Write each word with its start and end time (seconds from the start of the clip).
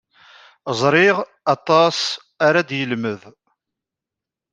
Ẓriɣ 0.79 1.17
aṭas 1.53 1.99
ara 2.47 2.67
d-yelmed. 2.67 3.21